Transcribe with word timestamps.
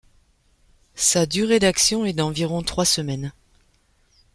Sa 0.95 1.27
durée 1.27 1.59
d'action 1.59 2.05
est 2.07 2.13
d'environ 2.13 2.63
trois 2.63 2.85
semaines. 2.85 3.33